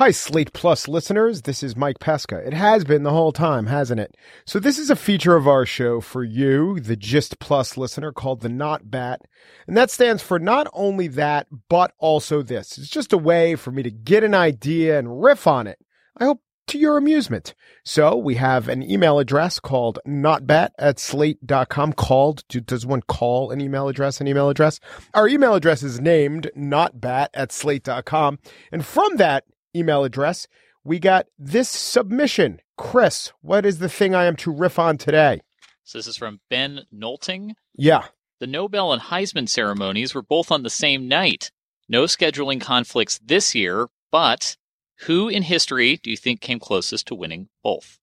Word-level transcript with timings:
Hi, 0.00 0.12
Slate 0.12 0.54
Plus 0.54 0.88
listeners. 0.88 1.42
This 1.42 1.62
is 1.62 1.76
Mike 1.76 1.98
Pesca. 1.98 2.38
It 2.38 2.54
has 2.54 2.84
been 2.84 3.02
the 3.02 3.10
whole 3.10 3.32
time, 3.32 3.66
hasn't 3.66 4.00
it? 4.00 4.16
So, 4.46 4.58
this 4.58 4.78
is 4.78 4.88
a 4.88 4.96
feature 4.96 5.36
of 5.36 5.46
our 5.46 5.66
show 5.66 6.00
for 6.00 6.24
you, 6.24 6.80
the 6.80 6.96
Gist 6.96 7.38
Plus 7.38 7.76
listener, 7.76 8.10
called 8.10 8.40
the 8.40 8.48
Not 8.48 8.90
Bat. 8.90 9.20
And 9.66 9.76
that 9.76 9.90
stands 9.90 10.22
for 10.22 10.38
not 10.38 10.68
only 10.72 11.06
that, 11.08 11.48
but 11.68 11.92
also 11.98 12.40
this. 12.40 12.78
It's 12.78 12.88
just 12.88 13.12
a 13.12 13.18
way 13.18 13.56
for 13.56 13.72
me 13.72 13.82
to 13.82 13.90
get 13.90 14.24
an 14.24 14.34
idea 14.34 14.98
and 14.98 15.22
riff 15.22 15.46
on 15.46 15.66
it. 15.66 15.78
I 16.16 16.24
hope 16.24 16.40
to 16.68 16.78
your 16.78 16.96
amusement. 16.96 17.54
So, 17.84 18.16
we 18.16 18.36
have 18.36 18.70
an 18.70 18.82
email 18.82 19.18
address 19.18 19.60
called 19.60 19.98
notbat 20.08 20.70
at 20.78 20.98
slate.com. 20.98 21.92
Called. 21.92 22.48
Does 22.48 22.86
one 22.86 23.02
call 23.02 23.50
an 23.50 23.60
email 23.60 23.86
address 23.86 24.18
an 24.18 24.28
email 24.28 24.48
address? 24.48 24.80
Our 25.12 25.28
email 25.28 25.54
address 25.54 25.82
is 25.82 26.00
named 26.00 26.50
notbat 26.56 27.28
at 27.34 27.52
slate.com. 27.52 28.38
And 28.72 28.82
from 28.82 29.16
that, 29.16 29.44
email 29.74 30.04
address, 30.04 30.46
we 30.84 30.98
got 30.98 31.26
this 31.38 31.68
submission. 31.68 32.60
Chris, 32.76 33.32
what 33.42 33.66
is 33.66 33.78
the 33.78 33.88
thing 33.88 34.14
I 34.14 34.24
am 34.24 34.36
to 34.36 34.50
riff 34.50 34.78
on 34.78 34.96
today? 34.96 35.40
So 35.84 35.98
this 35.98 36.06
is 36.06 36.16
from 36.16 36.40
Ben 36.48 36.82
Nolting. 36.94 37.52
Yeah. 37.74 38.04
The 38.38 38.46
Nobel 38.46 38.92
and 38.92 39.02
Heisman 39.02 39.48
ceremonies 39.48 40.14
were 40.14 40.22
both 40.22 40.50
on 40.50 40.62
the 40.62 40.70
same 40.70 41.08
night. 41.08 41.50
No 41.88 42.04
scheduling 42.04 42.60
conflicts 42.60 43.18
this 43.18 43.54
year, 43.54 43.88
but 44.10 44.56
who 45.00 45.28
in 45.28 45.42
history 45.42 45.96
do 45.96 46.10
you 46.10 46.16
think 46.16 46.40
came 46.40 46.60
closest 46.60 47.06
to 47.08 47.14
winning 47.14 47.48
both? 47.62 47.98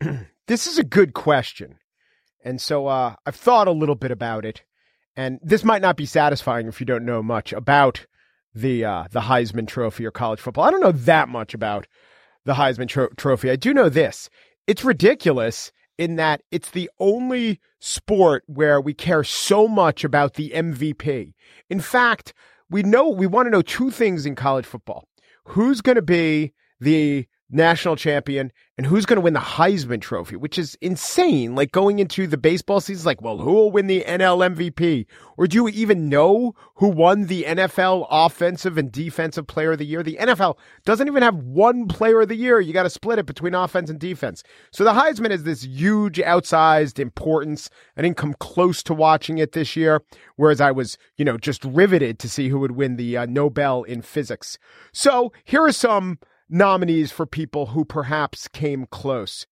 this 0.46 0.66
is 0.66 0.78
a 0.78 0.84
good 0.84 1.12
question. 1.12 1.78
And 2.44 2.60
so 2.60 2.86
uh, 2.86 3.16
I've 3.26 3.36
thought 3.36 3.68
a 3.68 3.72
little 3.72 3.96
bit 3.96 4.10
about 4.10 4.44
it. 4.44 4.62
And 5.16 5.40
this 5.42 5.64
might 5.64 5.82
not 5.82 5.96
be 5.96 6.06
satisfying 6.06 6.68
if 6.68 6.78
you 6.78 6.86
don't 6.86 7.04
know 7.04 7.22
much 7.22 7.52
about 7.52 8.06
the 8.56 8.84
uh, 8.84 9.04
the 9.10 9.20
Heisman 9.20 9.68
Trophy 9.68 10.06
or 10.06 10.10
college 10.10 10.40
football. 10.40 10.64
I 10.64 10.70
don't 10.70 10.80
know 10.80 10.92
that 10.92 11.28
much 11.28 11.54
about 11.54 11.86
the 12.44 12.54
Heisman 12.54 12.88
tro- 12.88 13.08
Trophy. 13.16 13.50
I 13.50 13.56
do 13.56 13.74
know 13.74 13.88
this: 13.88 14.30
it's 14.66 14.84
ridiculous 14.84 15.70
in 15.98 16.16
that 16.16 16.42
it's 16.50 16.70
the 16.70 16.90
only 16.98 17.60
sport 17.78 18.44
where 18.46 18.80
we 18.80 18.94
care 18.94 19.24
so 19.24 19.68
much 19.68 20.04
about 20.04 20.34
the 20.34 20.50
MVP. 20.50 21.34
In 21.70 21.80
fact, 21.80 22.34
we 22.70 22.82
know 22.82 23.08
we 23.08 23.26
want 23.26 23.46
to 23.46 23.50
know 23.50 23.62
two 23.62 23.90
things 23.90 24.24
in 24.24 24.34
college 24.34 24.66
football: 24.66 25.06
who's 25.44 25.82
going 25.82 25.96
to 25.96 26.02
be 26.02 26.54
the 26.80 27.26
national 27.50 27.96
champion 27.96 28.52
and 28.76 28.86
who's 28.86 29.06
going 29.06 29.16
to 29.16 29.22
win 29.22 29.32
the 29.32 29.40
Heisman 29.40 30.00
Trophy, 30.00 30.36
which 30.36 30.58
is 30.58 30.76
insane. 30.80 31.54
Like 31.54 31.72
going 31.72 31.98
into 31.98 32.26
the 32.26 32.36
baseball 32.36 32.80
season, 32.80 33.06
like, 33.06 33.22
well, 33.22 33.38
who 33.38 33.52
will 33.52 33.70
win 33.70 33.86
the 33.86 34.04
NL 34.06 34.54
MVP? 34.54 35.06
Or 35.38 35.46
do 35.46 35.56
you 35.56 35.68
even 35.68 36.08
know 36.08 36.54
who 36.74 36.88
won 36.88 37.26
the 37.26 37.44
NFL 37.44 38.06
Offensive 38.10 38.76
and 38.76 38.92
Defensive 38.92 39.46
Player 39.46 39.72
of 39.72 39.78
the 39.78 39.86
Year? 39.86 40.02
The 40.02 40.18
NFL 40.20 40.56
doesn't 40.84 41.06
even 41.06 41.22
have 41.22 41.36
one 41.36 41.88
Player 41.88 42.22
of 42.22 42.28
the 42.28 42.36
Year. 42.36 42.60
You 42.60 42.72
got 42.72 42.82
to 42.82 42.90
split 42.90 43.18
it 43.18 43.26
between 43.26 43.54
offense 43.54 43.88
and 43.88 43.98
defense. 43.98 44.42
So 44.72 44.84
the 44.84 44.92
Heisman 44.92 45.30
is 45.30 45.44
this 45.44 45.64
huge, 45.64 46.18
outsized 46.18 46.98
importance. 46.98 47.70
I 47.96 48.02
didn't 48.02 48.18
come 48.18 48.34
close 48.34 48.82
to 48.84 48.94
watching 48.94 49.38
it 49.38 49.52
this 49.52 49.76
year, 49.76 50.02
whereas 50.36 50.60
I 50.60 50.70
was, 50.70 50.98
you 51.16 51.24
know, 51.24 51.38
just 51.38 51.64
riveted 51.64 52.18
to 52.18 52.28
see 52.28 52.48
who 52.48 52.58
would 52.58 52.72
win 52.72 52.96
the 52.96 53.16
uh, 53.16 53.26
Nobel 53.26 53.84
in 53.84 54.02
physics. 54.02 54.58
So 54.92 55.32
here 55.44 55.62
are 55.62 55.72
some 55.72 56.18
nominees 56.48 57.12
for 57.12 57.26
people 57.26 57.66
who 57.66 57.84
perhaps 57.84 58.48
came 58.48 58.86
close. 58.86 59.46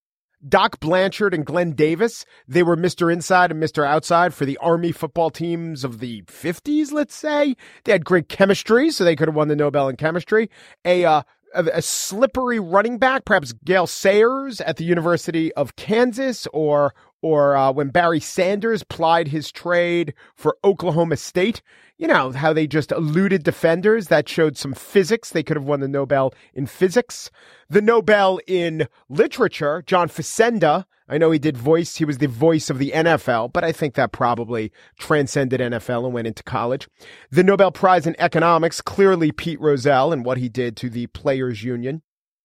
Doc 0.46 0.78
Blanchard 0.78 1.32
and 1.32 1.46
Glenn 1.46 1.72
Davis, 1.72 2.26
they 2.46 2.62
were 2.62 2.76
Mr. 2.76 3.10
Inside 3.10 3.50
and 3.50 3.62
Mr. 3.62 3.86
Outside 3.86 4.34
for 4.34 4.44
the 4.44 4.58
Army 4.58 4.92
football 4.92 5.30
teams 5.30 5.84
of 5.84 6.00
the 6.00 6.22
50s, 6.22 6.92
let's 6.92 7.14
say. 7.14 7.56
They 7.84 7.92
had 7.92 8.04
great 8.04 8.28
chemistry, 8.28 8.90
so 8.90 9.04
they 9.04 9.16
could 9.16 9.28
have 9.28 9.34
won 9.34 9.48
the 9.48 9.56
Nobel 9.56 9.88
in 9.88 9.96
chemistry. 9.96 10.50
A, 10.84 11.04
uh, 11.06 11.22
a, 11.54 11.80
slippery 11.80 12.58
running 12.58 12.98
back, 12.98 13.24
perhaps 13.24 13.52
Gale 13.64 13.86
Sayers 13.86 14.60
at 14.60 14.76
the 14.76 14.84
University 14.84 15.52
of 15.54 15.76
Kansas, 15.76 16.46
or 16.52 16.94
or 17.24 17.56
uh, 17.56 17.72
when 17.72 17.88
Barry 17.88 18.20
Sanders 18.20 18.82
plied 18.82 19.28
his 19.28 19.50
trade 19.50 20.12
for 20.34 20.58
Oklahoma 20.62 21.16
State. 21.16 21.62
You 21.96 22.06
know, 22.06 22.32
how 22.32 22.52
they 22.52 22.66
just 22.66 22.92
eluded 22.92 23.44
defenders. 23.44 24.08
That 24.08 24.28
showed 24.28 24.58
some 24.58 24.74
physics. 24.74 25.30
They 25.30 25.42
could 25.42 25.56
have 25.56 25.64
won 25.64 25.80
the 25.80 25.88
Nobel 25.88 26.34
in 26.52 26.66
physics. 26.66 27.30
The 27.70 27.80
Nobel 27.80 28.40
in 28.46 28.88
literature, 29.08 29.82
John 29.86 30.10
Facenda. 30.10 30.84
I 31.08 31.16
know 31.16 31.30
he 31.30 31.38
did 31.38 31.56
voice, 31.56 31.96
he 31.96 32.04
was 32.04 32.18
the 32.18 32.28
voice 32.28 32.68
of 32.68 32.78
the 32.78 32.90
NFL, 32.94 33.54
but 33.54 33.64
I 33.64 33.72
think 33.72 33.94
that 33.94 34.12
probably 34.12 34.70
transcended 34.98 35.60
NFL 35.60 36.04
and 36.04 36.12
went 36.12 36.26
into 36.26 36.42
college. 36.42 36.88
The 37.30 37.44
Nobel 37.44 37.72
Prize 37.72 38.06
in 38.06 38.16
Economics, 38.18 38.82
clearly 38.82 39.32
Pete 39.32 39.60
Rozelle 39.60 40.12
and 40.12 40.26
what 40.26 40.36
he 40.36 40.50
did 40.50 40.76
to 40.78 40.90
the 40.90 41.06
Players 41.08 41.62
Union 41.62 42.02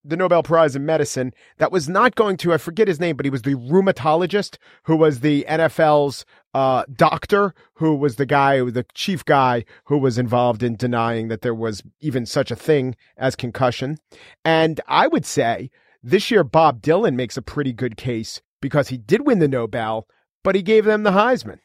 the 0.09 0.17
Nobel 0.17 0.43
Prize 0.43 0.75
in 0.75 0.85
Medicine 0.85 1.33
that 1.57 1.71
was 1.71 1.87
not 1.87 2.15
going 2.15 2.37
to, 2.37 2.53
I 2.53 2.57
forget 2.57 2.87
his 2.87 2.99
name, 2.99 3.15
but 3.15 3.25
he 3.25 3.29
was 3.29 3.43
the 3.43 3.55
rheumatologist 3.55 4.57
who 4.83 4.95
was 4.95 5.19
the 5.19 5.45
NFL's 5.47 6.25
uh, 6.53 6.83
doctor, 6.93 7.53
who 7.75 7.95
was 7.95 8.15
the 8.15 8.25
guy, 8.25 8.59
the 8.63 8.85
chief 8.93 9.23
guy 9.23 9.65
who 9.85 9.97
was 9.97 10.17
involved 10.17 10.63
in 10.63 10.75
denying 10.75 11.27
that 11.27 11.41
there 11.41 11.55
was 11.55 11.83
even 11.99 12.25
such 12.25 12.51
a 12.51 12.55
thing 12.55 12.95
as 13.17 13.35
concussion. 13.35 13.97
And 14.43 14.81
I 14.87 15.07
would 15.07 15.25
say 15.25 15.69
this 16.01 16.31
year, 16.31 16.43
Bob 16.43 16.81
Dylan 16.81 17.15
makes 17.15 17.37
a 17.37 17.41
pretty 17.41 17.73
good 17.73 17.97
case 17.97 18.41
because 18.61 18.89
he 18.89 18.97
did 18.97 19.25
win 19.25 19.39
the 19.39 19.47
Nobel, 19.47 20.07
but 20.43 20.55
he 20.55 20.61
gave 20.61 20.85
them 20.85 21.03
the 21.03 21.11
Heisman. 21.11 21.59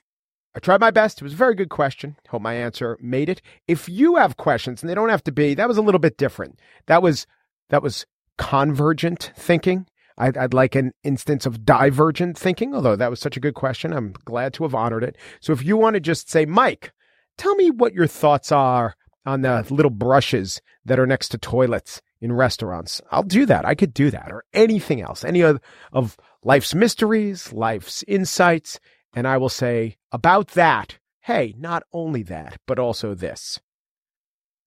I 0.57 0.61
tried 0.61 0.81
my 0.81 0.91
best. 0.91 1.21
It 1.21 1.25
was 1.25 1.33
a 1.33 1.37
very 1.37 1.55
good 1.55 1.69
question. 1.69 2.17
Hope 2.29 2.43
my 2.43 2.55
answer 2.55 2.97
made 3.01 3.29
it. 3.29 3.43
If 3.67 3.89
you 3.89 4.17
have 4.17 4.37
questions, 4.37 4.83
and 4.83 4.91
they 4.91 4.95
don't 4.95 5.09
have 5.09 5.25
to 5.25 5.33
be, 5.33 5.55
that 5.55 5.67
was 5.69 5.79
a 5.79 5.83
little 5.83 5.99
bit 5.99 6.17
different. 6.17 6.61
That 6.87 7.03
was 7.03 7.27
that 7.71 7.83
was 7.83 8.07
convergent 8.39 9.33
thinking. 9.37 9.87
I'd, 10.17 10.37
I'd, 10.37 10.55
like 10.55 10.77
an 10.77 10.93
instance 11.03 11.45
of 11.45 11.65
divergent 11.65 12.39
thinking, 12.39 12.75
although 12.75 12.95
that 12.95 13.11
was 13.11 13.19
such 13.19 13.37
a 13.37 13.41
good 13.41 13.55
question. 13.55 13.93
I'm 13.93 14.15
glad 14.25 14.55
to 14.55 14.63
have 14.63 14.75
honored 14.75 15.03
it. 15.03 15.17
So 15.41 15.53
if 15.53 15.65
you 15.65 15.77
want 15.77 15.95
to 15.95 16.01
just 16.01 16.31
say, 16.31 16.47
Mike, 16.47 16.93
tell 17.37 17.55
me 17.57 17.71
what 17.71 17.95
your 17.95 18.07
thoughts 18.07 18.53
are 18.53 18.95
on 19.27 19.41
the 19.41 19.67
little 19.71 19.91
brushes 19.91 20.63
that 20.85 21.01
are 21.01 21.07
next 21.07 21.31
to 21.31 21.39
toilets 21.39 22.01
in 22.21 22.33
restaurants, 22.33 23.03
I'll 23.11 23.23
do 23.23 23.45
that. 23.47 23.65
I 23.65 23.75
could 23.75 23.93
do 23.93 24.11
that 24.11 24.31
or 24.31 24.45
anything 24.53 25.01
else, 25.01 25.25
any 25.25 25.41
of, 25.41 25.61
of 25.93 26.17
life's 26.43 26.75
mysteries, 26.75 27.53
life's 27.53 28.05
insights. 28.07 28.79
And 29.15 29.27
I 29.27 29.37
will 29.37 29.49
say 29.49 29.97
about 30.13 30.49
that, 30.49 30.99
hey, 31.21 31.55
not 31.59 31.83
only 31.93 32.23
that, 32.25 32.59
but 32.67 32.79
also 32.79 33.15
this. 33.15 33.61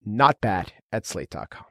Not 0.04 0.40
Bat 0.40 0.72
at 0.92 1.06
slate.com. 1.06 1.64